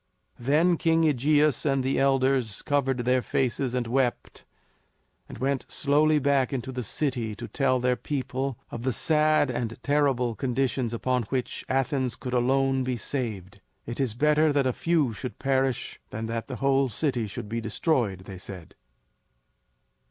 [0.39, 4.45] Then King AEgeus and the elders covered their faces and wept
[5.29, 9.77] and went slowly back into the city to tell their people of the sad and
[9.83, 13.61] terrible conditions upon which Athens could alone be saved.
[13.85, 17.61] "It is better that a few should perish than that the whole city should be
[17.61, 18.73] destroyed," they said.